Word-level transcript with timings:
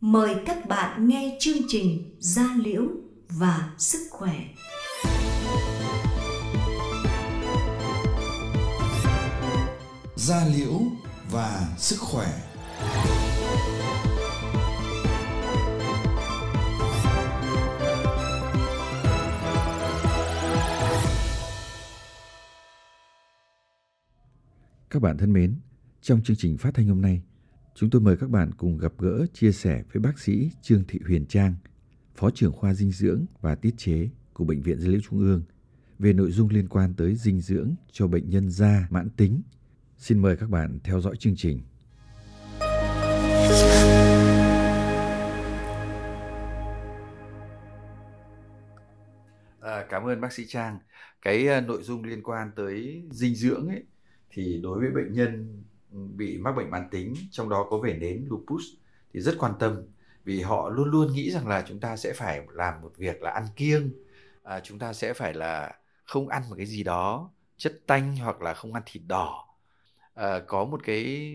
mời 0.00 0.34
các 0.46 0.68
bạn 0.68 1.08
nghe 1.08 1.36
chương 1.40 1.58
trình 1.68 2.16
Gia 2.18 2.54
Liễu 2.64 2.82
và 3.28 3.70
Sức 3.78 4.08
Khỏe. 4.10 4.34
Gia 10.16 10.46
Liễu 10.46 10.80
và 11.30 11.74
Sức 11.78 11.96
Khỏe 12.00 12.26
Các 24.90 25.02
bạn 25.02 25.18
thân 25.18 25.32
mến, 25.32 25.54
trong 26.00 26.22
chương 26.24 26.36
trình 26.36 26.58
phát 26.58 26.74
thanh 26.74 26.88
hôm 26.88 27.00
nay, 27.02 27.22
chúng 27.74 27.90
tôi 27.90 28.00
mời 28.00 28.16
các 28.16 28.30
bạn 28.30 28.50
cùng 28.56 28.78
gặp 28.78 28.92
gỡ 28.98 29.26
chia 29.32 29.52
sẻ 29.52 29.82
với 29.92 30.00
bác 30.00 30.18
sĩ 30.18 30.50
Trương 30.62 30.84
Thị 30.88 31.00
Huyền 31.06 31.26
Trang, 31.26 31.54
Phó 32.16 32.30
trưởng 32.30 32.52
khoa 32.52 32.74
dinh 32.74 32.92
dưỡng 32.92 33.24
và 33.40 33.54
tiết 33.54 33.74
chế 33.76 34.08
của 34.32 34.44
Bệnh 34.44 34.62
viện 34.62 34.80
Gia 34.80 34.88
liễu 34.88 35.00
Trung 35.00 35.18
ương 35.18 35.42
về 35.98 36.12
nội 36.12 36.30
dung 36.30 36.48
liên 36.48 36.68
quan 36.68 36.94
tới 36.94 37.14
dinh 37.14 37.40
dưỡng 37.40 37.74
cho 37.92 38.06
bệnh 38.06 38.30
nhân 38.30 38.50
da 38.50 38.86
mãn 38.90 39.10
tính. 39.10 39.42
Xin 39.98 40.18
mời 40.18 40.36
các 40.36 40.50
bạn 40.50 40.78
theo 40.84 41.00
dõi 41.00 41.16
chương 41.16 41.36
trình. 41.36 41.60
À, 49.60 49.86
cảm 49.88 50.04
ơn 50.04 50.20
bác 50.20 50.32
sĩ 50.32 50.44
Trang. 50.48 50.78
Cái 51.22 51.48
uh, 51.58 51.68
nội 51.68 51.82
dung 51.82 52.04
liên 52.04 52.22
quan 52.22 52.50
tới 52.56 53.02
dinh 53.10 53.34
dưỡng 53.34 53.68
ấy 53.68 53.84
thì 54.30 54.60
đối 54.62 54.80
với 54.80 54.90
bệnh 54.90 55.12
nhân 55.12 55.62
bị 55.90 56.38
mắc 56.38 56.52
bệnh 56.56 56.70
mãn 56.70 56.88
tính 56.90 57.14
trong 57.30 57.48
đó 57.48 57.66
có 57.70 57.78
vẻ 57.78 57.94
nến 57.94 58.26
lupus 58.28 58.64
thì 59.12 59.20
rất 59.20 59.34
quan 59.38 59.52
tâm 59.58 59.82
vì 60.24 60.40
họ 60.40 60.68
luôn 60.68 60.90
luôn 60.90 61.12
nghĩ 61.12 61.30
rằng 61.30 61.48
là 61.48 61.64
chúng 61.68 61.80
ta 61.80 61.96
sẽ 61.96 62.12
phải 62.12 62.46
làm 62.52 62.80
một 62.80 62.92
việc 62.96 63.22
là 63.22 63.30
ăn 63.30 63.46
kiêng 63.56 63.92
à, 64.42 64.60
chúng 64.60 64.78
ta 64.78 64.92
sẽ 64.92 65.14
phải 65.14 65.34
là 65.34 65.76
không 66.04 66.28
ăn 66.28 66.42
một 66.50 66.54
cái 66.56 66.66
gì 66.66 66.82
đó 66.82 67.30
chất 67.56 67.80
tanh 67.86 68.16
hoặc 68.16 68.42
là 68.42 68.54
không 68.54 68.74
ăn 68.74 68.82
thịt 68.86 69.02
đỏ. 69.06 69.48
À, 70.14 70.40
có 70.46 70.64
một 70.64 70.80
cái 70.84 71.32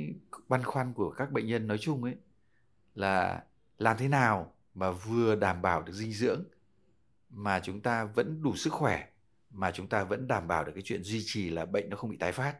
băn 0.47 0.64
khoăn 0.64 0.94
của 0.94 1.12
các 1.12 1.31
bệnh 1.31 1.47
nhân 1.47 1.67
nói 1.67 1.78
chung 1.78 2.03
ấy 2.03 2.16
là 2.95 3.44
làm 3.78 3.97
thế 3.97 4.08
nào 4.08 4.53
mà 4.73 4.92
vừa 4.92 5.36
đảm 5.36 5.62
bảo 5.62 5.81
được 5.84 5.94
dinh 5.94 6.12
dưỡng 6.14 6.44
mà 7.30 7.59
chúng 7.59 7.81
ta 7.81 8.03
vẫn 8.06 8.42
đủ 8.42 8.56
sức 8.56 8.73
khỏe 8.73 9.08
mà 9.50 9.72
chúng 9.72 9.88
ta 9.88 10.03
vẫn 10.03 10.28
đảm 10.28 10.47
bảo 10.47 10.64
được 10.64 10.72
cái 10.75 10.84
chuyện 10.86 11.03
duy 11.03 11.22
trì 11.25 11.50
là 11.50 11.66
bệnh 11.66 11.90
nó 11.90 11.97
không 11.97 12.09
bị 12.09 12.17
tái 12.17 12.31
phát. 12.31 12.56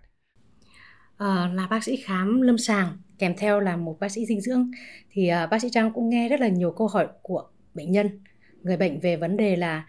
Ờ, 1.18 1.48
là 1.54 1.68
bác 1.68 1.84
sĩ 1.84 1.96
khám 1.96 2.42
lâm 2.42 2.58
sàng 2.58 2.98
kèm 3.20 3.34
theo 3.38 3.60
là 3.60 3.78
một 3.78 4.00
bác 4.00 4.10
sĩ 4.10 4.26
dinh 4.26 4.42
dưỡng. 4.42 4.72
Thì 5.12 5.32
uh, 5.44 5.50
bác 5.50 5.62
sĩ 5.62 5.70
Trang 5.70 5.92
cũng 5.94 6.10
nghe 6.10 6.30
rất 6.30 6.40
là 6.40 6.48
nhiều 6.48 6.72
câu 6.72 6.88
hỏi 6.88 7.08
của 7.22 7.44
bệnh 7.74 7.92
nhân. 7.92 8.20
Người 8.64 8.78
bệnh 8.78 9.00
về 9.00 9.16
vấn 9.16 9.38
đề 9.38 9.56
là 9.56 9.86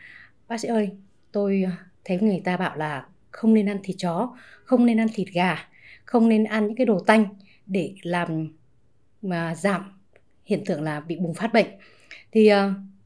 bác 0.49 0.61
sĩ 0.61 0.69
ơi 0.69 0.91
tôi 1.33 1.65
thấy 2.05 2.19
người 2.21 2.41
ta 2.45 2.57
bảo 2.57 2.77
là 2.77 3.07
không 3.31 3.55
nên 3.55 3.69
ăn 3.69 3.79
thịt 3.83 3.97
chó 3.99 4.37
không 4.65 4.87
nên 4.87 5.01
ăn 5.01 5.09
thịt 5.15 5.29
gà 5.33 5.69
không 6.05 6.29
nên 6.29 6.45
ăn 6.45 6.67
những 6.67 6.77
cái 6.77 6.87
đồ 6.87 7.01
tanh 7.01 7.27
để 7.67 7.95
làm 8.03 8.49
mà 9.23 9.55
giảm 9.55 10.01
hiện 10.45 10.65
tượng 10.65 10.83
là 10.83 11.01
bị 11.01 11.17
bùng 11.17 11.35
phát 11.35 11.53
bệnh. 11.53 11.67
Thì 12.33 12.53
uh, 12.53 12.59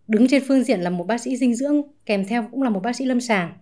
đứng 0.09 0.29
trên 0.29 0.43
phương 0.49 0.65
diện 0.65 0.81
là 0.81 0.91
một 0.91 1.07
bác 1.07 1.21
sĩ 1.21 1.37
dinh 1.37 1.55
dưỡng 1.55 1.83
kèm 2.07 2.25
theo 2.27 2.49
cũng 2.51 2.63
là 2.63 2.71
một 2.71 2.81
bác 2.83 2.97
sĩ 2.97 3.05
lâm 3.05 3.21
sàng. 3.21 3.53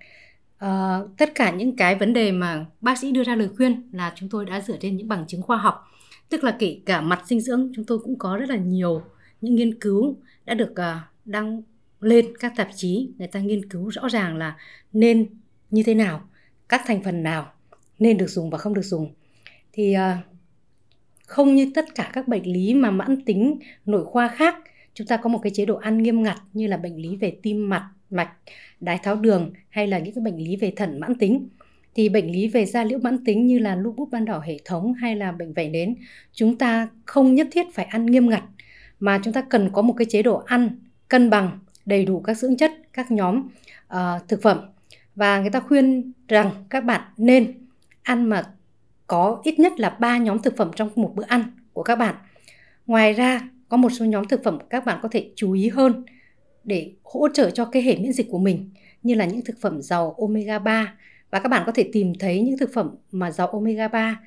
Uh, 0.65 1.17
tất 1.17 1.35
cả 1.35 1.51
những 1.51 1.77
cái 1.77 1.95
vấn 1.95 2.13
đề 2.13 2.33
mà 2.33 2.67
bác 2.81 2.99
sĩ 2.99 3.13
đưa 3.13 3.25
ra 3.25 3.35
lời 3.35 3.49
khuyên 3.57 3.91
là 3.93 4.13
chúng 4.17 4.29
tôi 4.29 4.45
đã 4.45 4.61
dựa 4.61 4.77
trên 4.81 4.97
những 4.97 5.09
bằng 5.09 5.25
chứng 5.27 5.43
khoa 5.43 5.57
học. 5.57 5.85
Tức 6.29 6.45
là 6.45 6.57
kể 6.59 6.81
cả 6.87 7.01
mặt 7.01 7.23
dinh 7.27 7.41
dưỡng 7.41 7.73
chúng 7.75 7.85
tôi 7.85 7.99
cũng 7.99 8.19
có 8.19 8.37
rất 8.37 8.49
là 8.49 8.57
nhiều 8.57 9.03
những 9.41 9.55
nghiên 9.55 9.81
cứu 9.81 10.17
đã 10.45 10.55
được 10.55 10.71
uh, 10.71 11.03
đăng 11.25 11.63
lên 12.01 12.27
các 12.41 12.53
tạp 12.57 12.69
chí. 12.75 13.11
Người 13.19 13.29
ta 13.29 13.41
nghiên 13.41 13.69
cứu 13.69 13.89
rõ 13.89 14.09
ràng 14.09 14.37
là 14.37 14.57
nên 14.93 15.27
như 15.71 15.83
thế 15.83 15.95
nào 15.95 16.29
các 16.69 16.83
thành 16.87 17.03
phần 17.03 17.23
nào 17.23 17.53
nên 17.99 18.19
được 18.19 18.31
dùng 18.31 18.51
và 18.51 18.59
không 18.59 18.75
được 18.75 18.83
dùng. 18.83 19.15
Thì 19.73 19.97
uh, 19.97 20.25
không 21.27 21.55
như 21.55 21.71
tất 21.75 21.95
cả 21.95 22.11
các 22.13 22.29
bệnh 22.29 22.53
lý 22.53 22.75
mà 22.75 22.91
mãn 22.91 23.25
tính 23.25 23.59
nội 23.87 24.05
khoa 24.05 24.29
khác 24.29 24.57
chúng 24.95 25.07
ta 25.07 25.17
có 25.17 25.29
một 25.29 25.39
cái 25.43 25.53
chế 25.55 25.65
độ 25.65 25.77
ăn 25.77 26.03
nghiêm 26.03 26.23
ngặt 26.23 26.39
như 26.53 26.67
là 26.67 26.77
bệnh 26.77 26.97
lý 26.97 27.17
về 27.17 27.39
tim 27.43 27.69
mạch 27.69 27.91
mạch 28.11 28.31
đái 28.81 28.99
tháo 28.99 29.17
đường 29.17 29.53
hay 29.71 29.87
là 29.87 29.99
những 29.99 30.15
cái 30.15 30.23
bệnh 30.25 30.37
lý 30.37 30.57
về 30.57 30.73
thận 30.77 31.01
mãn 31.01 31.15
tính. 31.15 31.49
Thì 31.95 32.09
bệnh 32.09 32.33
lý 32.33 32.49
về 32.49 32.67
da 32.67 32.85
liễu 32.85 32.99
mãn 32.99 33.25
tính 33.25 33.47
như 33.47 33.59
là 33.59 33.77
lupus 33.77 34.11
ban 34.11 34.25
đỏ 34.25 34.39
hệ 34.39 34.59
thống 34.65 34.95
hay 34.95 35.17
là 35.17 35.33
bệnh 35.33 35.53
vẩy 35.53 35.69
nến 35.69 35.95
chúng 36.33 36.59
ta 36.59 36.89
không 37.05 37.35
nhất 37.35 37.49
thiết 37.51 37.67
phải 37.75 37.85
ăn 37.85 38.07
nghiêm 38.07 38.29
ngặt 38.29 38.43
mà 39.01 39.21
chúng 39.25 39.33
ta 39.33 39.43
cần 39.43 39.71
có 39.73 39.83
một 39.83 39.95
cái 39.99 40.07
chế 40.11 40.23
độ 40.23 40.43
ăn 40.47 40.71
cân 41.09 41.31
bằng 41.31 41.59
đầy 41.87 42.05
đủ 42.05 42.21
các 42.21 42.39
dưỡng 42.39 42.57
chất 42.57 42.73
các 42.93 43.11
nhóm 43.11 43.49
uh, 43.95 44.29
thực 44.29 44.43
phẩm. 44.43 44.61
Và 45.15 45.41
người 45.41 45.51
ta 45.51 45.61
khuyên 45.61 46.13
rằng 46.29 46.51
các 46.71 46.85
bạn 46.85 47.01
nên 47.17 47.55
ăn 48.03 48.25
mà 48.25 48.43
có 49.07 49.41
ít 49.45 49.59
nhất 49.59 49.81
là 49.81 49.91
ba 49.91 50.19
nhóm 50.19 50.39
thực 50.43 50.57
phẩm 50.57 50.71
trong 50.77 50.91
một 50.97 51.13
bữa 51.15 51.25
ăn 51.29 51.43
của 51.73 51.83
các 51.83 51.97
bạn. 51.97 52.15
Ngoài 52.87 53.13
ra 53.13 53.49
có 53.69 53.77
một 53.77 53.89
số 53.93 54.05
nhóm 54.05 54.29
thực 54.29 54.45
phẩm 54.45 54.59
các 54.71 54.85
bạn 54.85 54.99
có 55.03 55.09
thể 55.13 55.31
chú 55.37 55.53
ý 55.53 55.69
hơn 55.69 56.05
để 56.69 56.93
hỗ 57.05 57.29
trợ 57.35 57.51
cho 57.51 57.65
cái 57.65 57.83
hệ 57.83 57.97
miễn 57.97 58.13
dịch 58.13 58.27
của 58.31 58.39
mình 58.39 58.71
như 59.03 59.15
là 59.15 59.25
những 59.25 59.45
thực 59.45 59.57
phẩm 59.61 59.83
giàu 59.83 60.15
omega 60.19 60.59
3 60.59 60.95
và 61.31 61.41
các 61.41 61.49
bạn 61.49 61.63
có 61.67 61.73
thể 61.73 61.91
tìm 61.93 62.13
thấy 62.19 62.43
những 62.43 62.59
thực 62.59 62.71
phẩm 62.75 62.95
mà 63.13 63.31
giàu 63.31 63.47
omega 63.47 63.89
3 63.89 64.21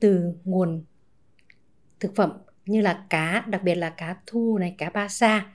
từ 0.00 0.32
nguồn 0.44 0.84
thực 2.00 2.14
phẩm 2.16 2.32
như 2.66 2.80
là 2.80 3.04
cá, 3.10 3.44
đặc 3.46 3.62
biệt 3.62 3.74
là 3.74 3.90
cá 3.90 4.16
thu 4.26 4.58
này, 4.58 4.74
cá 4.78 4.90
ba 4.90 5.08
sa 5.08 5.46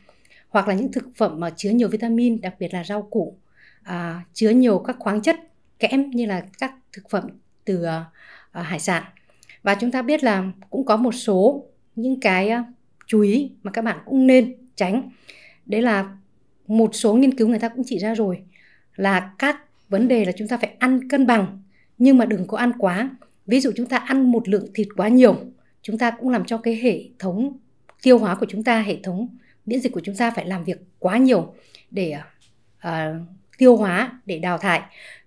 hoặc 0.49 0.67
là 0.67 0.73
những 0.73 0.91
thực 0.91 1.07
phẩm 1.15 1.39
mà 1.39 1.49
chứa 1.49 1.69
nhiều 1.69 1.89
vitamin, 1.89 2.41
đặc 2.41 2.55
biệt 2.59 2.73
là 2.73 2.83
rau 2.83 3.01
củ, 3.01 3.37
à, 3.83 4.25
chứa 4.33 4.49
nhiều 4.49 4.79
các 4.79 4.95
khoáng 4.99 5.21
chất 5.21 5.35
kẽm 5.79 6.09
như 6.09 6.25
là 6.25 6.45
các 6.59 6.73
thực 6.93 7.09
phẩm 7.09 7.27
từ 7.65 7.83
à, 7.83 8.05
à 8.51 8.61
hải 8.61 8.79
sản. 8.79 9.03
Và 9.63 9.75
chúng 9.75 9.91
ta 9.91 10.01
biết 10.01 10.23
là 10.23 10.51
cũng 10.69 10.85
có 10.85 10.97
một 10.97 11.11
số 11.11 11.65
những 11.95 12.19
cái 12.19 12.49
à, 12.49 12.63
chú 13.07 13.21
ý 13.21 13.51
mà 13.63 13.71
các 13.71 13.81
bạn 13.81 13.97
cũng 14.05 14.27
nên 14.27 14.55
tránh. 14.75 15.09
Đấy 15.65 15.81
là 15.81 16.17
một 16.68 16.96
số 16.96 17.13
nghiên 17.13 17.38
cứu 17.38 17.47
người 17.47 17.59
ta 17.59 17.69
cũng 17.69 17.84
chỉ 17.85 17.97
ra 17.97 18.16
rồi 18.16 18.40
là 18.96 19.34
các 19.40 19.57
vấn 19.90 20.07
đề 20.07 20.25
là 20.25 20.31
chúng 20.31 20.47
ta 20.47 20.57
phải 20.57 20.75
ăn 20.79 21.09
cân 21.09 21.28
bằng. 21.28 21.62
Nhưng 21.97 22.18
mà 22.18 22.25
đừng 22.25 22.47
có 22.47 22.57
ăn 22.57 22.72
quá. 22.78 23.09
Ví 23.47 23.59
dụ 23.59 23.72
chúng 23.75 23.85
ta 23.85 23.97
ăn 23.97 24.31
một 24.31 24.50
lượng 24.50 24.68
thịt 24.74 24.88
quá 24.96 25.07
nhiều 25.07 25.38
chúng 25.84 25.97
ta 25.97 26.12
cũng 26.12 26.29
làm 26.29 26.46
cho 26.46 26.57
cái 26.57 26.75
hệ 26.75 27.03
thống 27.19 27.57
tiêu 28.03 28.18
hóa 28.18 28.35
của 28.35 28.46
chúng 28.50 28.63
ta 28.63 28.81
hệ 28.81 28.97
thống 29.03 29.28
miễn 29.66 29.79
dịch 29.79 29.91
của 29.91 30.01
chúng 30.03 30.16
ta 30.16 30.31
phải 30.31 30.46
làm 30.46 30.63
việc 30.63 30.78
quá 31.00 31.18
nhiều 31.18 31.53
để 31.91 32.16
uh, 32.88 32.91
tiêu 33.57 33.78
hóa 33.78 34.19
để 34.25 34.40
đào 34.40 34.57
thải. 34.57 34.81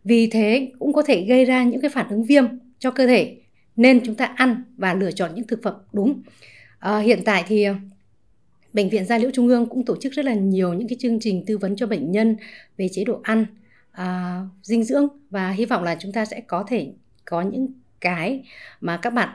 Vì 0.05 0.27
thế 0.27 0.73
cũng 0.79 0.93
có 0.93 1.03
thể 1.03 1.25
gây 1.25 1.45
ra 1.45 1.65
những 1.65 1.81
cái 1.81 1.91
phản 1.91 2.09
ứng 2.09 2.25
viêm 2.25 2.45
cho 2.79 2.91
cơ 2.91 3.07
thể. 3.07 3.37
Nên 3.77 4.01
chúng 4.05 4.15
ta 4.15 4.25
ăn 4.25 4.63
và 4.77 4.95
lựa 4.95 5.11
chọn 5.11 5.31
những 5.35 5.47
thực 5.47 5.63
phẩm 5.63 5.75
đúng. 5.93 6.23
Uh, 6.89 7.05
hiện 7.05 7.23
tại 7.25 7.45
thì 7.47 7.67
Bệnh 8.76 8.88
viện 8.88 9.04
Gia 9.04 9.19
Liễu 9.19 9.31
Trung 9.34 9.48
ương 9.48 9.66
cũng 9.66 9.84
tổ 9.84 9.97
chức 10.00 10.12
rất 10.12 10.25
là 10.25 10.34
nhiều 10.34 10.75
những 10.75 10.88
cái 10.88 10.97
chương 11.00 11.20
trình 11.20 11.44
tư 11.47 11.59
vấn 11.59 11.76
cho 11.76 11.87
bệnh 11.87 12.12
nhân 12.12 12.37
về 12.76 12.88
chế 12.92 13.04
độ 13.04 13.20
ăn, 13.22 13.47
à, 13.92 14.41
dinh 14.62 14.84
dưỡng 14.84 15.09
và 15.31 15.50
hy 15.50 15.64
vọng 15.64 15.82
là 15.82 15.97
chúng 15.98 16.12
ta 16.12 16.25
sẽ 16.25 16.41
có 16.41 16.64
thể 16.69 16.92
có 17.25 17.42
những 17.42 17.69
cái 18.00 18.42
mà 18.81 18.97
các 18.97 19.10
bạn 19.10 19.28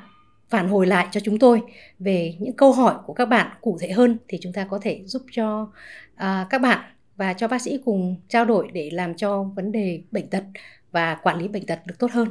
phản 0.50 0.70
hồi 0.70 0.88
lại 0.88 1.08
cho 1.12 1.20
chúng 1.20 1.40
tôi 1.40 1.62
về 2.00 2.36
những 2.40 2.54
câu 2.54 2.72
hỏi 2.72 2.96
của 3.06 3.14
các 3.14 3.26
bạn 3.26 3.48
cụ 3.62 3.78
thể 3.82 3.92
hơn 3.92 4.18
thì 4.28 4.38
chúng 4.42 4.54
ta 4.54 4.68
có 4.70 4.80
thể 4.82 5.02
giúp 5.06 5.22
cho 5.32 5.72
à, 6.16 6.48
các 6.50 6.62
bạn 6.62 6.80
và 7.16 7.34
cho 7.34 7.48
bác 7.48 7.62
sĩ 7.62 7.80
cùng 7.86 8.16
trao 8.28 8.46
đổi 8.46 8.70
để 8.74 8.90
làm 8.94 9.16
cho 9.16 9.44
vấn 9.44 9.72
đề 9.72 10.02
bệnh 10.12 10.30
tật 10.30 10.44
và 10.92 11.16
quản 11.24 11.38
lý 11.38 11.48
bệnh 11.48 11.66
tật 11.66 11.80
được 11.86 11.96
tốt 12.00 12.12
hơn. 12.12 12.28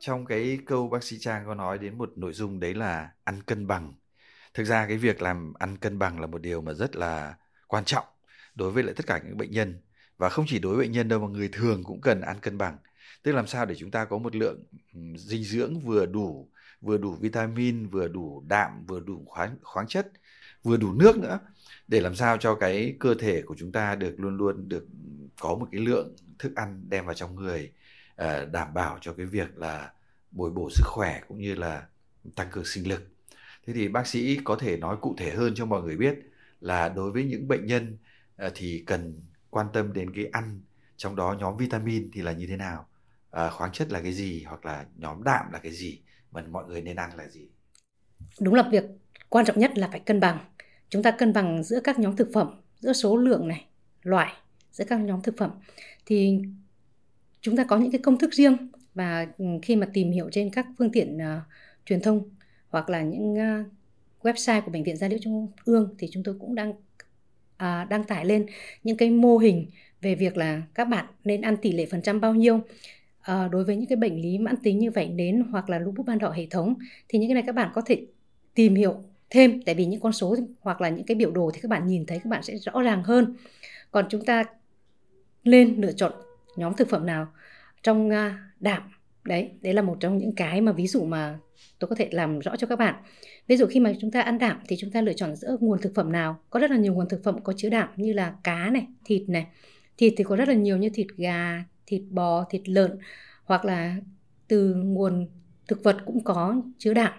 Trong 0.00 0.26
cái 0.26 0.58
câu 0.66 0.88
bác 0.88 1.04
sĩ 1.04 1.18
Trang 1.18 1.46
có 1.46 1.54
nói 1.54 1.78
đến 1.78 1.98
một 1.98 2.12
nội 2.16 2.32
dung 2.32 2.60
đấy 2.60 2.74
là 2.74 3.10
ăn 3.24 3.42
cân 3.42 3.66
bằng. 3.66 3.94
Thực 4.54 4.64
ra 4.64 4.86
cái 4.86 4.96
việc 4.96 5.22
làm 5.22 5.52
ăn 5.58 5.76
cân 5.76 5.98
bằng 5.98 6.20
là 6.20 6.26
một 6.26 6.42
điều 6.42 6.62
mà 6.62 6.72
rất 6.72 6.96
là 6.96 7.34
quan 7.66 7.84
trọng 7.84 8.04
đối 8.54 8.70
với 8.70 8.82
lại 8.82 8.94
tất 8.94 9.06
cả 9.06 9.20
những 9.26 9.36
bệnh 9.36 9.50
nhân 9.50 9.80
và 10.16 10.28
không 10.28 10.44
chỉ 10.48 10.58
đối 10.58 10.76
với 10.76 10.84
bệnh 10.86 10.92
nhân 10.92 11.08
đâu 11.08 11.20
mà 11.20 11.28
người 11.28 11.48
thường 11.52 11.84
cũng 11.84 12.00
cần 12.00 12.20
ăn 12.20 12.40
cân 12.40 12.58
bằng. 12.58 12.78
Tức 13.22 13.32
làm 13.32 13.46
sao 13.46 13.66
để 13.66 13.74
chúng 13.74 13.90
ta 13.90 14.04
có 14.04 14.18
một 14.18 14.36
lượng 14.36 14.64
dinh 15.16 15.44
dưỡng 15.44 15.80
vừa 15.80 16.06
đủ, 16.06 16.50
vừa 16.80 16.98
đủ 16.98 17.12
vitamin, 17.20 17.88
vừa 17.88 18.08
đủ 18.08 18.44
đạm, 18.48 18.86
vừa 18.86 19.00
đủ 19.00 19.24
khoáng 19.26 19.56
khoáng 19.62 19.86
chất, 19.86 20.12
vừa 20.62 20.76
đủ 20.76 20.92
nước 20.92 21.18
nữa 21.18 21.38
để 21.88 22.00
làm 22.00 22.14
sao 22.14 22.36
cho 22.36 22.54
cái 22.54 22.96
cơ 23.00 23.14
thể 23.14 23.42
của 23.42 23.54
chúng 23.58 23.72
ta 23.72 23.94
được 23.94 24.14
luôn 24.18 24.36
luôn 24.36 24.68
được 24.68 24.86
có 25.40 25.54
một 25.54 25.68
cái 25.72 25.80
lượng 25.80 26.16
thức 26.38 26.52
ăn 26.56 26.84
đem 26.88 27.06
vào 27.06 27.14
trong 27.14 27.34
người 27.34 27.72
Ờ, 28.20 28.44
đảm 28.44 28.74
bảo 28.74 28.98
cho 29.00 29.12
cái 29.12 29.26
việc 29.26 29.58
là 29.58 29.92
bồi 30.30 30.50
bổ 30.50 30.70
sức 30.70 30.84
khỏe 30.86 31.20
cũng 31.28 31.38
như 31.38 31.54
là 31.54 31.86
tăng 32.36 32.48
cường 32.50 32.64
sinh 32.64 32.88
lực. 32.88 33.02
Thế 33.66 33.72
thì 33.72 33.88
bác 33.88 34.06
sĩ 34.06 34.38
có 34.44 34.56
thể 34.56 34.76
nói 34.76 34.96
cụ 35.00 35.14
thể 35.18 35.30
hơn 35.30 35.52
cho 35.56 35.66
mọi 35.66 35.82
người 35.82 35.96
biết 35.96 36.14
là 36.60 36.88
đối 36.88 37.12
với 37.12 37.24
những 37.24 37.48
bệnh 37.48 37.66
nhân 37.66 37.96
ờ, 38.36 38.50
thì 38.54 38.82
cần 38.86 39.14
quan 39.50 39.66
tâm 39.72 39.92
đến 39.92 40.14
cái 40.14 40.26
ăn 40.32 40.60
trong 40.96 41.16
đó 41.16 41.36
nhóm 41.40 41.56
vitamin 41.56 42.10
thì 42.12 42.22
là 42.22 42.32
như 42.32 42.46
thế 42.46 42.56
nào? 42.56 42.86
À, 43.30 43.50
khoáng 43.50 43.72
chất 43.72 43.92
là 43.92 44.00
cái 44.02 44.12
gì 44.12 44.42
hoặc 44.42 44.64
là 44.64 44.84
nhóm 44.96 45.24
đạm 45.24 45.52
là 45.52 45.58
cái 45.58 45.72
gì? 45.72 46.00
Mà 46.32 46.42
mọi 46.50 46.64
người 46.64 46.82
nên 46.82 46.96
ăn 46.96 47.10
là 47.16 47.28
gì? 47.28 47.48
Đúng 48.40 48.54
là 48.54 48.68
việc 48.70 48.84
quan 49.28 49.46
trọng 49.46 49.58
nhất 49.58 49.78
là 49.78 49.88
phải 49.88 50.00
cân 50.00 50.20
bằng. 50.20 50.38
Chúng 50.88 51.02
ta 51.02 51.10
cân 51.10 51.32
bằng 51.32 51.62
giữa 51.64 51.80
các 51.84 51.98
nhóm 51.98 52.16
thực 52.16 52.28
phẩm 52.34 52.60
giữa 52.80 52.92
số 52.92 53.16
lượng 53.16 53.48
này 53.48 53.66
loại 54.02 54.32
giữa 54.70 54.84
các 54.88 55.00
nhóm 55.00 55.22
thực 55.22 55.34
phẩm. 55.38 55.50
Thì 56.06 56.42
chúng 57.40 57.56
ta 57.56 57.64
có 57.64 57.78
những 57.78 57.90
cái 57.92 58.00
công 58.02 58.18
thức 58.18 58.32
riêng 58.32 58.56
và 58.94 59.26
ừ, 59.38 59.44
khi 59.62 59.76
mà 59.76 59.88
tìm 59.92 60.10
hiểu 60.10 60.28
trên 60.32 60.50
các 60.50 60.66
phương 60.78 60.92
tiện 60.92 61.16
uh, 61.16 61.42
truyền 61.86 62.00
thông 62.00 62.22
hoặc 62.68 62.90
là 62.90 63.02
những 63.02 63.32
uh, 63.32 63.66
website 64.22 64.60
của 64.60 64.70
bệnh 64.70 64.84
viện 64.84 64.96
gia 64.96 65.08
liễu 65.08 65.18
trung 65.22 65.48
ương 65.64 65.94
thì 65.98 66.08
chúng 66.12 66.22
tôi 66.22 66.34
cũng 66.40 66.54
đang 66.54 66.70
uh, 66.70 66.76
à, 67.56 67.86
đăng 67.90 68.04
tải 68.04 68.24
lên 68.24 68.46
những 68.84 68.96
cái 68.96 69.10
mô 69.10 69.38
hình 69.38 69.66
về 70.00 70.14
việc 70.14 70.36
là 70.36 70.62
các 70.74 70.84
bạn 70.84 71.06
nên 71.24 71.40
ăn 71.40 71.56
tỷ 71.56 71.72
lệ 71.72 71.86
phần 71.86 72.02
trăm 72.02 72.20
bao 72.20 72.34
nhiêu. 72.34 72.56
Uh, 72.56 73.50
đối 73.50 73.64
với 73.64 73.76
những 73.76 73.86
cái 73.86 73.96
bệnh 73.96 74.22
lý 74.22 74.38
mãn 74.38 74.56
tính 74.62 74.78
như 74.78 74.90
vảy 74.90 75.08
nến 75.08 75.44
hoặc 75.50 75.70
là 75.70 75.78
lupus 75.78 76.06
ban 76.06 76.18
đỏ 76.18 76.30
hệ 76.30 76.46
thống 76.50 76.74
thì 77.08 77.18
những 77.18 77.28
cái 77.28 77.34
này 77.34 77.42
các 77.46 77.54
bạn 77.54 77.70
có 77.74 77.82
thể 77.86 78.06
tìm 78.54 78.74
hiểu 78.74 78.94
thêm 79.30 79.62
tại 79.62 79.74
vì 79.74 79.84
những 79.84 80.00
con 80.00 80.12
số 80.12 80.36
hoặc 80.60 80.80
là 80.80 80.88
những 80.88 81.06
cái 81.06 81.14
biểu 81.14 81.30
đồ 81.30 81.50
thì 81.54 81.60
các 81.60 81.68
bạn 81.68 81.86
nhìn 81.86 82.06
thấy 82.06 82.18
các 82.18 82.30
bạn 82.30 82.42
sẽ 82.42 82.56
rõ 82.56 82.82
ràng 82.82 83.02
hơn. 83.04 83.36
Còn 83.90 84.06
chúng 84.10 84.24
ta 84.24 84.44
lên 85.44 85.80
lựa 85.80 85.92
chọn 85.92 86.12
nhóm 86.60 86.74
thực 86.74 86.88
phẩm 86.88 87.06
nào 87.06 87.26
trong 87.82 88.10
à, 88.10 88.50
đạm. 88.60 88.82
Đấy 89.24 89.50
đấy 89.60 89.74
là 89.74 89.82
một 89.82 89.96
trong 90.00 90.18
những 90.18 90.34
cái 90.34 90.60
mà 90.60 90.72
ví 90.72 90.86
dụ 90.86 91.04
mà 91.04 91.38
tôi 91.78 91.88
có 91.88 91.94
thể 91.94 92.08
làm 92.12 92.38
rõ 92.38 92.56
cho 92.56 92.66
các 92.66 92.78
bạn. 92.78 92.94
Ví 93.46 93.56
dụ 93.56 93.66
khi 93.66 93.80
mà 93.80 93.92
chúng 94.00 94.10
ta 94.10 94.20
ăn 94.20 94.38
đạm 94.38 94.60
thì 94.68 94.76
chúng 94.80 94.90
ta 94.90 95.00
lựa 95.00 95.12
chọn 95.12 95.36
giữa 95.36 95.56
nguồn 95.60 95.80
thực 95.80 95.94
phẩm 95.94 96.12
nào? 96.12 96.40
Có 96.50 96.60
rất 96.60 96.70
là 96.70 96.76
nhiều 96.76 96.94
nguồn 96.94 97.08
thực 97.08 97.24
phẩm 97.24 97.42
có 97.44 97.52
chứa 97.56 97.68
đạm 97.68 97.88
như 97.96 98.12
là 98.12 98.34
cá 98.44 98.70
này 98.70 98.86
thịt 99.04 99.28
này. 99.28 99.46
Thịt 99.96 100.14
thì 100.16 100.24
có 100.24 100.36
rất 100.36 100.48
là 100.48 100.54
nhiều 100.54 100.76
như 100.76 100.90
thịt 100.94 101.06
gà 101.16 101.64
thịt 101.86 102.02
bò 102.10 102.44
thịt 102.50 102.68
lợn 102.68 102.98
hoặc 103.44 103.64
là 103.64 103.96
từ 104.48 104.74
nguồn 104.74 105.26
thực 105.68 105.84
vật 105.84 105.96
cũng 106.06 106.24
có 106.24 106.62
chứa 106.78 106.94
đạm. 106.94 107.12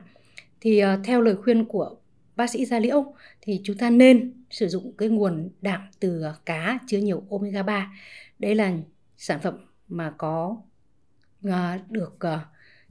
Thì 0.62 0.84
uh, 0.84 0.88
theo 1.04 1.22
lời 1.22 1.36
khuyên 1.36 1.66
của 1.66 1.96
bác 2.36 2.50
sĩ 2.50 2.66
Gia 2.66 2.80
Liễu 2.80 3.14
thì 3.42 3.62
chúng 3.64 3.78
ta 3.78 3.90
nên 3.90 4.34
sử 4.50 4.68
dụng 4.68 4.92
cái 4.98 5.10
nguồn 5.10 5.50
đạm 5.62 5.82
từ 6.00 6.22
à, 6.22 6.34
cá 6.46 6.80
chứa 6.88 6.98
nhiều 6.98 7.24
omega 7.30 7.64
3. 7.64 7.92
Đây 8.40 8.56
là 8.56 8.74
sản 9.22 9.40
phẩm 9.40 9.58
mà 9.88 10.14
có 10.18 10.58
uh, 11.48 11.54
được 11.90 12.18
uh, 12.34 12.40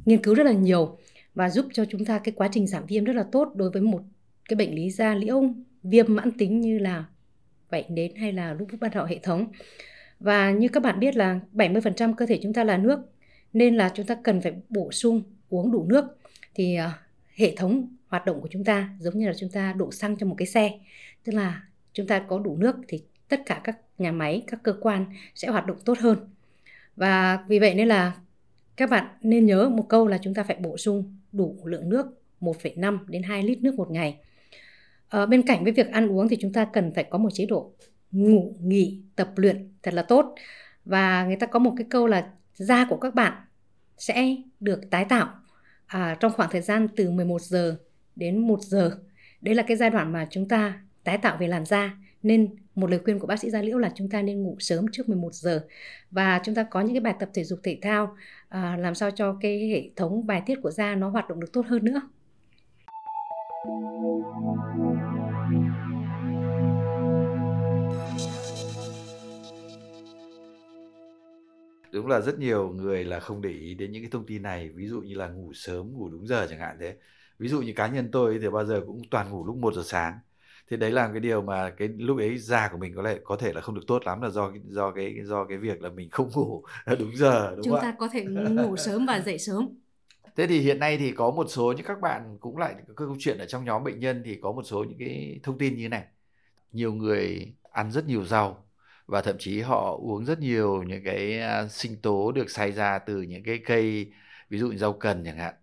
nghiên 0.04 0.22
cứu 0.22 0.34
rất 0.34 0.46
là 0.46 0.52
nhiều 0.52 0.98
và 1.34 1.50
giúp 1.50 1.66
cho 1.72 1.84
chúng 1.84 2.04
ta 2.04 2.18
cái 2.18 2.32
quá 2.36 2.48
trình 2.52 2.66
giảm 2.66 2.86
viêm 2.86 3.04
rất 3.04 3.16
là 3.16 3.24
tốt 3.32 3.52
đối 3.54 3.70
với 3.70 3.82
một 3.82 4.02
cái 4.48 4.56
bệnh 4.56 4.74
lý 4.74 4.90
da 4.90 5.14
liễu 5.14 5.42
viêm 5.82 6.14
mãn 6.16 6.30
tính 6.32 6.60
như 6.60 6.78
là 6.78 7.04
vảy 7.68 7.86
nến 7.88 8.14
hay 8.14 8.32
là 8.32 8.54
lupus 8.54 8.80
ban 8.80 8.90
đỏ 8.90 9.04
hệ 9.04 9.18
thống. 9.22 9.52
Và 10.20 10.50
như 10.50 10.68
các 10.68 10.82
bạn 10.82 11.00
biết 11.00 11.16
là 11.16 11.40
70% 11.52 12.14
cơ 12.14 12.26
thể 12.26 12.38
chúng 12.42 12.52
ta 12.52 12.64
là 12.64 12.76
nước 12.76 13.00
nên 13.52 13.76
là 13.76 13.90
chúng 13.94 14.06
ta 14.06 14.16
cần 14.22 14.40
phải 14.40 14.52
bổ 14.68 14.92
sung 14.92 15.22
uống 15.48 15.72
đủ 15.72 15.86
nước 15.88 16.04
thì 16.54 16.78
uh, 16.86 16.92
hệ 17.34 17.54
thống 17.56 17.96
hoạt 18.06 18.26
động 18.26 18.40
của 18.40 18.48
chúng 18.50 18.64
ta 18.64 18.90
giống 18.98 19.18
như 19.18 19.26
là 19.26 19.34
chúng 19.38 19.50
ta 19.50 19.72
đổ 19.72 19.92
xăng 19.92 20.16
cho 20.16 20.26
một 20.26 20.34
cái 20.38 20.46
xe 20.46 20.78
tức 21.24 21.32
là 21.32 21.62
chúng 21.92 22.06
ta 22.06 22.18
có 22.28 22.38
đủ 22.38 22.56
nước 22.56 22.76
thì 22.88 23.02
tất 23.30 23.42
cả 23.46 23.60
các 23.64 23.78
nhà 23.98 24.12
máy 24.12 24.42
các 24.46 24.60
cơ 24.62 24.74
quan 24.80 25.04
sẽ 25.34 25.48
hoạt 25.48 25.66
động 25.66 25.78
tốt 25.84 25.98
hơn 25.98 26.18
và 26.96 27.44
vì 27.48 27.58
vậy 27.58 27.74
nên 27.74 27.88
là 27.88 28.12
các 28.76 28.90
bạn 28.90 29.06
nên 29.22 29.46
nhớ 29.46 29.68
một 29.68 29.88
câu 29.88 30.06
là 30.06 30.18
chúng 30.22 30.34
ta 30.34 30.42
phải 30.42 30.56
bổ 30.56 30.76
sung 30.76 31.16
đủ 31.32 31.56
lượng 31.64 31.88
nước 31.88 32.06
1,5 32.40 32.98
đến 33.06 33.22
2 33.22 33.42
lít 33.42 33.62
nước 33.62 33.74
một 33.74 33.90
ngày. 33.90 34.18
Ở 35.08 35.26
bên 35.26 35.42
cạnh 35.42 35.64
với 35.64 35.72
việc 35.72 35.90
ăn 35.90 36.08
uống 36.08 36.28
thì 36.28 36.36
chúng 36.40 36.52
ta 36.52 36.64
cần 36.64 36.92
phải 36.94 37.04
có 37.04 37.18
một 37.18 37.30
chế 37.32 37.46
độ 37.46 37.72
ngủ, 38.12 38.56
nghỉ, 38.60 39.02
tập 39.16 39.30
luyện 39.36 39.72
thật 39.82 39.94
là 39.94 40.02
tốt. 40.02 40.34
Và 40.84 41.24
người 41.24 41.36
ta 41.36 41.46
có 41.46 41.58
một 41.58 41.74
cái 41.76 41.86
câu 41.90 42.06
là 42.06 42.30
da 42.54 42.86
của 42.88 42.96
các 42.96 43.14
bạn 43.14 43.32
sẽ 43.98 44.36
được 44.60 44.90
tái 44.90 45.04
tạo 45.04 45.28
à, 45.86 46.16
trong 46.20 46.32
khoảng 46.32 46.50
thời 46.50 46.60
gian 46.60 46.88
từ 46.96 47.10
11 47.10 47.42
giờ 47.42 47.76
đến 48.16 48.38
1 48.38 48.62
giờ. 48.62 48.98
Đấy 49.40 49.54
là 49.54 49.62
cái 49.62 49.76
giai 49.76 49.90
đoạn 49.90 50.12
mà 50.12 50.26
chúng 50.30 50.48
ta 50.48 50.82
tái 51.04 51.18
tạo 51.18 51.36
về 51.40 51.46
làn 51.46 51.64
da. 51.64 51.96
Nên 52.22 52.54
một 52.80 52.90
lời 52.90 53.00
khuyên 53.04 53.18
của 53.18 53.26
bác 53.26 53.40
sĩ 53.40 53.50
Gia 53.50 53.62
Liễu 53.62 53.78
là 53.78 53.90
chúng 53.94 54.08
ta 54.10 54.22
nên 54.22 54.42
ngủ 54.42 54.56
sớm 54.58 54.86
trước 54.92 55.08
11 55.08 55.34
giờ. 55.34 55.66
Và 56.10 56.40
chúng 56.44 56.54
ta 56.54 56.62
có 56.62 56.80
những 56.80 56.94
cái 56.94 57.00
bài 57.00 57.14
tập 57.20 57.28
thể 57.34 57.44
dục 57.44 57.58
thể 57.62 57.78
thao 57.82 58.16
à, 58.48 58.76
làm 58.76 58.94
sao 58.94 59.10
cho 59.10 59.36
cái 59.40 59.68
hệ 59.68 59.90
thống 59.96 60.26
bài 60.26 60.42
tiết 60.46 60.58
của 60.62 60.70
da 60.70 60.94
nó 60.94 61.08
hoạt 61.10 61.28
động 61.28 61.40
được 61.40 61.52
tốt 61.52 61.66
hơn 61.66 61.84
nữa. 61.84 62.00
đúng 71.92 72.06
là 72.06 72.20
rất 72.20 72.38
nhiều 72.38 72.68
người 72.68 73.04
là 73.04 73.20
không 73.20 73.42
để 73.42 73.50
ý 73.50 73.74
đến 73.74 73.92
những 73.92 74.02
cái 74.02 74.10
thông 74.10 74.26
tin 74.26 74.42
này 74.42 74.68
ví 74.68 74.88
dụ 74.88 75.00
như 75.00 75.14
là 75.14 75.28
ngủ 75.28 75.52
sớm 75.54 75.92
ngủ 75.92 76.08
đúng 76.08 76.26
giờ 76.26 76.46
chẳng 76.50 76.58
hạn 76.58 76.76
thế. 76.80 76.96
Ví 77.38 77.48
dụ 77.48 77.60
như 77.62 77.72
cá 77.76 77.86
nhân 77.88 78.08
tôi 78.12 78.38
thì 78.42 78.48
bao 78.48 78.64
giờ 78.64 78.82
cũng 78.86 79.02
toàn 79.10 79.30
ngủ 79.30 79.46
lúc 79.46 79.56
1 79.56 79.74
giờ 79.74 79.82
sáng 79.84 80.18
thì 80.70 80.76
đấy 80.76 80.90
là 80.90 81.08
cái 81.12 81.20
điều 81.20 81.42
mà 81.42 81.70
cái 81.70 81.88
lúc 81.88 82.18
ấy 82.18 82.38
da 82.38 82.68
của 82.72 82.78
mình 82.78 82.92
có 82.96 83.02
lẽ 83.02 83.18
có 83.24 83.36
thể 83.36 83.52
là 83.52 83.60
không 83.60 83.74
được 83.74 83.82
tốt 83.86 84.02
lắm 84.06 84.22
là 84.22 84.30
do 84.30 84.52
do 84.68 84.90
cái 84.92 85.14
do 85.22 85.44
cái 85.44 85.58
việc 85.58 85.82
là 85.82 85.88
mình 85.90 86.10
không 86.10 86.30
ngủ 86.34 86.62
đúng 86.98 87.16
giờ 87.16 87.54
đúng 87.56 87.64
chúng 87.64 87.72
không 87.72 87.80
ta 87.82 87.94
có 87.98 88.08
thể 88.08 88.24
ngủ 88.24 88.76
sớm 88.76 89.06
và 89.06 89.20
dậy 89.20 89.38
sớm. 89.38 89.68
Thế 90.36 90.46
thì 90.46 90.60
hiện 90.60 90.78
nay 90.78 90.98
thì 90.98 91.12
có 91.12 91.30
một 91.30 91.46
số 91.48 91.72
những 91.76 91.86
các 91.86 92.00
bạn 92.00 92.38
cũng 92.40 92.56
lại 92.56 92.74
cái 92.74 92.84
câu 92.96 93.16
chuyện 93.18 93.38
ở 93.38 93.46
trong 93.46 93.64
nhóm 93.64 93.84
bệnh 93.84 94.00
nhân 94.00 94.22
thì 94.24 94.38
có 94.42 94.52
một 94.52 94.62
số 94.62 94.84
những 94.84 94.98
cái 94.98 95.40
thông 95.42 95.58
tin 95.58 95.76
như 95.76 95.82
thế 95.82 95.88
này. 95.88 96.04
Nhiều 96.72 96.92
người 96.92 97.54
ăn 97.72 97.92
rất 97.92 98.06
nhiều 98.06 98.24
rau 98.24 98.66
và 99.06 99.22
thậm 99.22 99.36
chí 99.38 99.60
họ 99.60 99.96
uống 100.02 100.24
rất 100.24 100.40
nhiều 100.40 100.82
những 100.82 101.04
cái 101.04 101.40
à, 101.40 101.68
sinh 101.68 102.02
tố 102.02 102.32
được 102.32 102.50
xay 102.50 102.72
ra 102.72 102.98
từ 102.98 103.22
những 103.22 103.42
cái 103.44 103.60
cây 103.66 104.12
ví 104.50 104.58
dụ 104.58 104.68
như 104.70 104.76
rau 104.78 104.92
cần 104.92 105.24
chẳng 105.24 105.38
hạn 105.38 105.54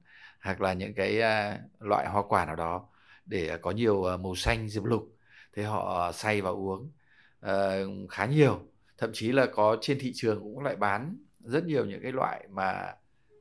hoặc 0.42 0.62
là 0.62 0.74
những 0.74 0.94
cái 0.94 1.22
à, 1.22 1.60
loại 1.80 2.08
hoa 2.10 2.24
quả 2.30 2.46
nào 2.46 2.56
đó 2.56 2.90
để 3.28 3.48
à, 3.48 3.58
có 3.58 3.72
nhiều 3.72 4.06
à, 4.06 4.18
màu 4.18 4.36
xanh 4.36 4.70
diệp 4.70 4.84
lục. 4.84 5.18
Thế 5.54 5.64
họ 5.64 6.08
à, 6.08 6.12
xay 6.12 6.42
và 6.42 6.50
uống 6.50 6.92
uh, 7.46 8.10
khá 8.10 8.26
nhiều. 8.26 8.60
Thậm 8.98 9.10
chí 9.14 9.32
là 9.32 9.46
có 9.46 9.78
trên 9.82 10.00
thị 10.00 10.12
trường 10.16 10.40
cũng 10.40 10.64
lại 10.64 10.76
bán 10.76 11.18
rất 11.40 11.66
nhiều 11.66 11.86
những 11.86 12.02
cái 12.04 12.12
loại 12.12 12.48
mà 12.50 12.94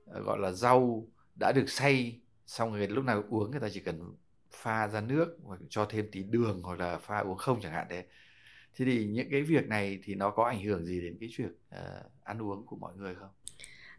gọi 0.07 0.39
là 0.39 0.53
rau 0.53 1.09
đã 1.35 1.53
được 1.53 1.71
xay 1.71 2.21
xong 2.47 2.73
rồi 2.73 2.89
lúc 2.89 3.05
nào 3.05 3.25
uống 3.29 3.51
người 3.51 3.61
ta 3.61 3.69
chỉ 3.69 3.81
cần 3.81 4.15
pha 4.51 4.89
ra 4.89 5.01
nước 5.01 5.39
hoặc 5.45 5.61
cho 5.69 5.85
thêm 5.85 6.09
tí 6.13 6.23
đường 6.23 6.63
hoặc 6.63 6.79
là 6.79 6.99
pha 6.99 7.19
uống 7.19 7.37
không 7.37 7.61
chẳng 7.61 7.73
hạn 7.73 7.87
thế 7.91 8.07
thế 8.77 8.85
thì 8.85 9.07
những 9.07 9.29
cái 9.31 9.43
việc 9.43 9.69
này 9.69 9.99
thì 10.03 10.15
nó 10.15 10.31
có 10.31 10.45
ảnh 10.45 10.65
hưởng 10.65 10.85
gì 10.85 11.01
đến 11.01 11.17
cái 11.21 11.29
việc 11.39 11.59
uh, 11.75 12.13
ăn 12.23 12.43
uống 12.43 12.67
của 12.67 12.77
mọi 12.77 12.97
người 12.97 13.15
không? 13.15 13.31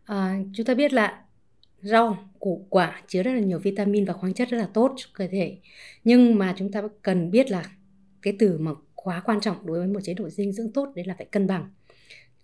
À, 0.06 0.40
chúng 0.54 0.66
ta 0.66 0.74
biết 0.74 0.94
là 0.94 1.24
rau, 1.82 2.18
củ, 2.40 2.66
quả 2.70 3.02
chứa 3.08 3.24
rất 3.24 3.34
là 3.34 3.40
nhiều 3.40 3.60
vitamin 3.60 4.06
và 4.06 4.14
khoáng 4.14 4.34
chất 4.34 4.50
rất 4.50 4.58
là 4.58 4.70
tốt 4.74 4.94
cho 4.98 5.10
cơ 5.14 5.28
thể. 5.28 5.58
Nhưng 6.04 6.38
mà 6.38 6.56
chúng 6.58 6.72
ta 6.72 6.84
cần 7.02 7.32
biết 7.32 7.52
là 7.52 7.72
cái 8.22 8.36
từ 8.40 8.58
mà 8.58 8.72
quá 8.96 9.22
quan 9.26 9.42
trọng 9.42 9.66
đối 9.66 9.80
với 9.80 9.88
một 9.88 10.00
chế 10.04 10.14
độ 10.14 10.30
dinh 10.30 10.52
dưỡng 10.52 10.72
tốt, 10.72 10.92
đấy 10.96 11.06
là 11.06 11.16
phải 11.18 11.26
cân 11.26 11.48
bằng. 11.48 11.72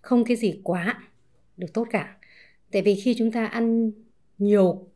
Không 0.00 0.24
cái 0.24 0.36
gì 0.36 0.60
quá 0.64 1.02
được 1.56 1.72
tốt 1.74 1.88
cả. 1.90 2.16
Tại 2.72 2.82
vì 2.82 2.94
khi 2.94 3.14
chúng 3.18 3.32
ta 3.32 3.46
ăn 3.46 3.90
nhiều 4.38 4.88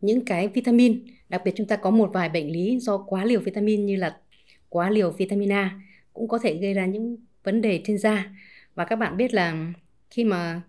những 0.00 0.24
cái 0.24 0.48
vitamin, 0.48 1.04
đặc 1.28 1.42
biệt 1.44 1.52
chúng 1.56 1.66
ta 1.66 1.76
có 1.76 1.90
một 1.90 2.10
vài 2.12 2.28
bệnh 2.28 2.52
lý 2.52 2.78
do 2.80 2.98
quá 2.98 3.24
liều 3.24 3.40
vitamin 3.40 3.86
như 3.86 3.96
là 3.96 4.20
quá 4.68 4.90
liều 4.90 5.10
vitamin 5.10 5.52
A, 5.52 5.80
cũng 6.12 6.28
có 6.28 6.38
thể 6.38 6.54
gây 6.54 6.74
ra 6.74 6.86
những 6.86 7.16
vấn 7.44 7.60
đề 7.60 7.82
trên 7.84 7.98
da. 7.98 8.32
Và 8.74 8.84
các 8.84 8.96
bạn 8.96 9.16
biết 9.16 9.34
là 9.34 9.72
khi 10.10 10.24
mà 10.24 10.62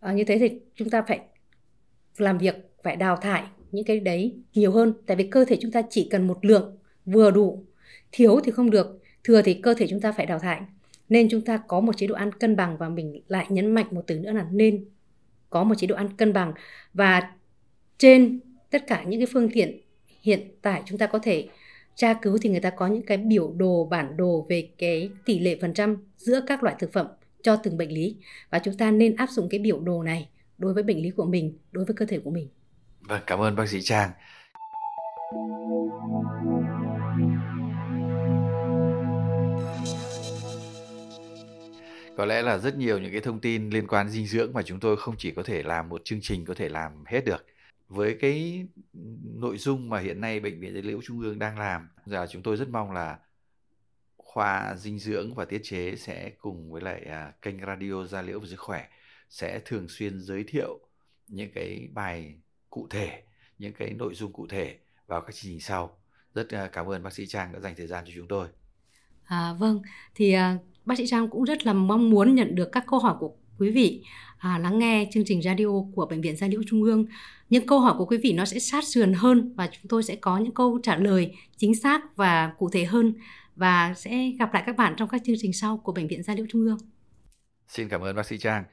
ờ, 0.00 0.12
như 0.12 0.24
thế 0.24 0.38
thì 0.38 0.50
chúng 0.74 0.90
ta 0.90 1.02
phải 1.02 1.20
làm 2.20 2.38
việc 2.38 2.54
phải 2.82 2.96
đào 2.96 3.16
thải 3.16 3.42
những 3.72 3.84
cái 3.84 4.00
đấy 4.00 4.34
nhiều 4.54 4.72
hơn. 4.72 4.92
Tại 5.06 5.16
vì 5.16 5.28
cơ 5.28 5.44
thể 5.44 5.56
chúng 5.60 5.70
ta 5.70 5.82
chỉ 5.90 6.08
cần 6.10 6.26
một 6.26 6.44
lượng 6.44 6.76
vừa 7.06 7.30
đủ, 7.30 7.64
thiếu 8.12 8.40
thì 8.44 8.52
không 8.52 8.70
được, 8.70 9.02
thừa 9.24 9.42
thì 9.42 9.54
cơ 9.54 9.74
thể 9.74 9.86
chúng 9.90 10.00
ta 10.00 10.12
phải 10.12 10.26
đào 10.26 10.38
thải. 10.38 10.60
Nên 11.08 11.28
chúng 11.30 11.40
ta 11.40 11.56
có 11.56 11.80
một 11.80 11.96
chế 11.96 12.06
độ 12.06 12.14
ăn 12.14 12.32
cân 12.32 12.56
bằng 12.56 12.76
và 12.76 12.88
mình 12.88 13.22
lại 13.28 13.46
nhấn 13.48 13.74
mạnh 13.74 13.86
một 13.90 14.02
từ 14.06 14.18
nữa 14.18 14.32
là 14.32 14.46
nên 14.50 14.84
có 15.50 15.64
một 15.64 15.74
chế 15.78 15.86
độ 15.86 15.96
ăn 15.96 16.08
cân 16.16 16.32
bằng. 16.32 16.52
Và 16.94 17.32
trên 17.98 18.40
tất 18.70 18.86
cả 18.86 19.04
những 19.06 19.20
cái 19.20 19.26
phương 19.32 19.50
tiện 19.50 19.80
hiện 20.22 20.40
tại 20.62 20.82
chúng 20.86 20.98
ta 20.98 21.06
có 21.06 21.18
thể 21.18 21.48
tra 21.94 22.14
cứu 22.14 22.38
thì 22.42 22.50
người 22.50 22.60
ta 22.60 22.70
có 22.70 22.86
những 22.86 23.02
cái 23.02 23.16
biểu 23.16 23.52
đồ, 23.56 23.84
bản 23.90 24.16
đồ 24.16 24.46
về 24.48 24.68
cái 24.78 25.10
tỷ 25.24 25.38
lệ 25.38 25.58
phần 25.60 25.74
trăm 25.74 25.96
giữa 26.16 26.40
các 26.46 26.62
loại 26.62 26.76
thực 26.78 26.92
phẩm 26.92 27.06
cho 27.42 27.56
từng 27.56 27.76
bệnh 27.76 27.92
lý. 27.92 28.16
Và 28.50 28.58
chúng 28.58 28.76
ta 28.76 28.90
nên 28.90 29.16
áp 29.16 29.30
dụng 29.30 29.48
cái 29.48 29.60
biểu 29.60 29.80
đồ 29.80 30.02
này 30.02 30.28
đối 30.58 30.74
với 30.74 30.82
bệnh 30.82 31.02
lý 31.02 31.10
của 31.10 31.24
mình, 31.24 31.58
đối 31.72 31.84
với 31.84 31.94
cơ 31.96 32.06
thể 32.06 32.18
của 32.24 32.30
mình. 32.30 32.48
Vâng, 33.00 33.22
cảm 33.26 33.38
ơn 33.38 33.56
bác 33.56 33.68
sĩ 33.68 33.82
Trang. 33.82 34.10
Có 42.16 42.24
lẽ 42.24 42.42
là 42.42 42.58
rất 42.58 42.76
nhiều 42.76 42.98
những 42.98 43.12
cái 43.12 43.20
thông 43.20 43.40
tin 43.40 43.70
liên 43.70 43.86
quan 43.86 44.08
dinh 44.08 44.26
dưỡng 44.26 44.52
mà 44.52 44.62
chúng 44.62 44.80
tôi 44.80 44.96
không 44.96 45.14
chỉ 45.18 45.30
có 45.30 45.42
thể 45.42 45.62
làm 45.62 45.88
một 45.88 46.04
chương 46.04 46.20
trình 46.22 46.44
có 46.44 46.54
thể 46.54 46.68
làm 46.68 47.04
hết 47.06 47.24
được 47.24 47.46
với 47.88 48.16
cái 48.20 48.66
nội 49.34 49.58
dung 49.58 49.88
mà 49.88 50.00
hiện 50.00 50.20
nay 50.20 50.40
bệnh 50.40 50.60
viện 50.60 50.74
Gia 50.74 50.80
liễu 50.80 51.00
Trung 51.02 51.20
ương 51.20 51.38
đang 51.38 51.58
làm 51.58 51.88
giờ 52.06 52.26
chúng 52.30 52.42
tôi 52.42 52.56
rất 52.56 52.68
mong 52.68 52.92
là 52.92 53.18
khoa 54.16 54.74
dinh 54.76 54.98
dưỡng 54.98 55.34
và 55.34 55.44
tiết 55.44 55.60
chế 55.62 55.96
sẽ 55.96 56.30
cùng 56.38 56.72
với 56.72 56.82
lại 56.82 57.04
à, 57.04 57.32
kênh 57.42 57.66
radio 57.66 58.04
Gia 58.04 58.22
Liễu 58.22 58.40
và 58.40 58.46
Sức 58.46 58.60
Khỏe 58.60 58.88
sẽ 59.30 59.60
thường 59.64 59.86
xuyên 59.88 60.20
giới 60.20 60.44
thiệu 60.44 60.80
những 61.28 61.50
cái 61.54 61.88
bài 61.92 62.34
cụ 62.70 62.86
thể, 62.90 63.22
những 63.58 63.72
cái 63.72 63.94
nội 63.98 64.14
dung 64.14 64.32
cụ 64.32 64.46
thể 64.46 64.78
vào 65.06 65.20
các 65.20 65.34
chương 65.34 65.52
trình 65.52 65.60
sau. 65.60 65.98
Rất 66.34 66.50
à, 66.50 66.68
cảm 66.72 66.86
ơn 66.86 67.02
bác 67.02 67.12
sĩ 67.12 67.26
Trang 67.26 67.52
đã 67.52 67.60
dành 67.60 67.74
thời 67.76 67.86
gian 67.86 68.04
cho 68.06 68.12
chúng 68.14 68.28
tôi. 68.28 68.48
À, 69.24 69.52
vâng, 69.58 69.82
thì 70.14 70.32
à, 70.32 70.58
bác 70.84 70.98
sĩ 70.98 71.06
Trang 71.06 71.28
cũng 71.28 71.44
rất 71.44 71.66
là 71.66 71.72
mong 71.72 72.10
muốn 72.10 72.34
nhận 72.34 72.54
được 72.54 72.68
các 72.72 72.84
câu 72.86 72.98
hỏi 72.98 73.16
của 73.20 73.36
quý 73.58 73.70
vị 73.70 74.02
à, 74.38 74.58
lắng 74.58 74.78
nghe 74.78 75.08
chương 75.12 75.24
trình 75.26 75.42
radio 75.42 75.66
của 75.94 76.06
Bệnh 76.06 76.20
viện 76.20 76.36
Gia 76.36 76.46
Liễu 76.46 76.60
Trung 76.66 76.82
ương. 76.82 77.06
Những 77.50 77.66
câu 77.66 77.80
hỏi 77.80 77.94
của 77.98 78.06
quý 78.06 78.18
vị 78.22 78.32
nó 78.32 78.44
sẽ 78.44 78.58
sát 78.58 78.84
sườn 78.84 79.12
hơn 79.12 79.54
và 79.56 79.68
chúng 79.72 79.88
tôi 79.88 80.02
sẽ 80.02 80.16
có 80.16 80.38
những 80.38 80.54
câu 80.54 80.78
trả 80.82 80.96
lời 80.96 81.34
chính 81.56 81.74
xác 81.74 82.16
và 82.16 82.52
cụ 82.58 82.70
thể 82.70 82.84
hơn 82.84 83.14
và 83.56 83.94
sẽ 83.96 84.30
gặp 84.38 84.54
lại 84.54 84.62
các 84.66 84.76
bạn 84.76 84.94
trong 84.96 85.08
các 85.08 85.20
chương 85.24 85.36
trình 85.38 85.52
sau 85.52 85.76
của 85.76 85.92
Bệnh 85.92 86.08
viện 86.08 86.22
Gia 86.22 86.34
Liễu 86.34 86.46
Trung 86.48 86.66
ương. 86.66 86.78
Xin 87.68 87.88
cảm 87.88 88.00
ơn 88.00 88.16
bác 88.16 88.26
sĩ 88.26 88.38
Trang. 88.38 88.64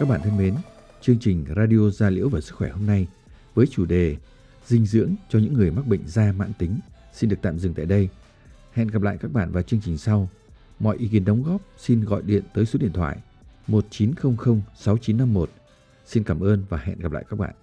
Các 0.00 0.08
bạn 0.08 0.20
thân 0.24 0.36
mến, 0.36 0.54
chương 1.00 1.18
trình 1.18 1.44
Radio 1.56 1.90
Gia 1.90 2.10
Liễu 2.10 2.28
và 2.28 2.40
Sức 2.40 2.54
khỏe 2.54 2.70
hôm 2.70 2.86
nay 2.86 3.06
với 3.54 3.66
chủ 3.66 3.84
đề 3.84 4.16
Dinh 4.66 4.86
dưỡng 4.86 5.14
cho 5.28 5.38
những 5.38 5.54
người 5.54 5.70
mắc 5.70 5.86
bệnh 5.86 6.00
da 6.06 6.32
mãn 6.32 6.52
tính 6.58 6.80
xin 7.12 7.30
được 7.30 7.36
tạm 7.42 7.58
dừng 7.58 7.74
tại 7.74 7.86
đây. 7.86 8.08
Hẹn 8.72 8.88
gặp 8.88 9.02
lại 9.02 9.18
các 9.20 9.32
bạn 9.32 9.52
vào 9.52 9.62
chương 9.62 9.80
trình 9.84 9.98
sau. 9.98 10.28
Mọi 10.78 10.96
ý 10.96 11.08
kiến 11.08 11.24
đóng 11.24 11.42
góp 11.42 11.60
xin 11.78 12.04
gọi 12.04 12.22
điện 12.22 12.42
tới 12.54 12.66
số 12.66 12.78
điện 12.78 12.92
thoại 12.92 13.18
1900 13.66 14.60
6951. 14.74 15.50
Xin 16.06 16.24
cảm 16.24 16.40
ơn 16.40 16.64
và 16.68 16.78
hẹn 16.78 16.98
gặp 16.98 17.12
lại 17.12 17.24
các 17.30 17.38
bạn. 17.38 17.54